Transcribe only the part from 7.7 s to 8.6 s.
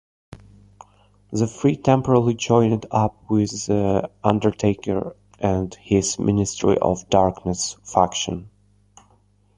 faction.